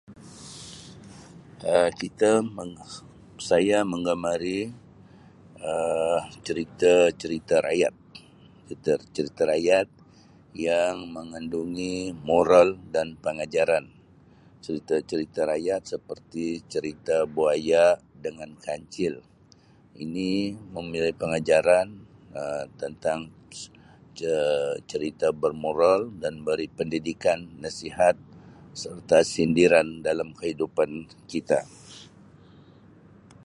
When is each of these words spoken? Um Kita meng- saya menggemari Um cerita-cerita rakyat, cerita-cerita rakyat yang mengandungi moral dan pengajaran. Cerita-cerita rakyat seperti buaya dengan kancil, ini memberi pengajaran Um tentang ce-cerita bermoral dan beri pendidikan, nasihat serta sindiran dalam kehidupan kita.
Um 1.73 1.89
Kita 2.01 2.31
meng- 2.55 2.91
saya 3.49 3.77
menggemari 3.91 4.59
Um 5.71 6.21
cerita-cerita 6.47 7.55
rakyat, 7.67 7.93
cerita-cerita 8.65 9.41
rakyat 9.53 9.87
yang 10.67 10.95
mengandungi 11.15 11.95
moral 12.29 12.67
dan 12.95 13.07
pengajaran. 13.25 13.85
Cerita-cerita 14.65 15.39
rakyat 15.51 15.81
seperti 15.93 16.45
buaya 17.35 17.85
dengan 18.25 18.49
kancil, 18.65 19.13
ini 20.03 20.29
memberi 20.75 21.13
pengajaran 21.21 21.87
Um 22.41 22.65
tentang 22.81 23.19
ce-cerita 24.19 25.27
bermoral 25.41 25.99
dan 26.23 26.33
beri 26.47 26.65
pendidikan, 26.77 27.39
nasihat 27.63 28.15
serta 28.81 29.19
sindiran 29.33 29.87
dalam 30.07 30.29
kehidupan 30.39 30.89
kita. 31.31 31.59